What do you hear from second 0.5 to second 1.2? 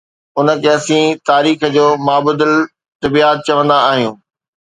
کي اسين